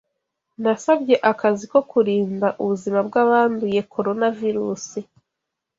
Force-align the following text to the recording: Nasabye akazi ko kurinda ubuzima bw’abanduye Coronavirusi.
Nasabye 0.61 1.15
akazi 1.31 1.65
ko 1.71 1.79
kurinda 1.89 2.47
ubuzima 2.61 2.99
bw’abanduye 3.07 3.79
Coronavirusi. 3.93 4.99